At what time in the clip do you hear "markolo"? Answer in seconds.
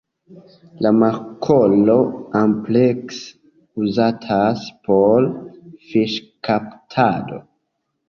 1.01-1.97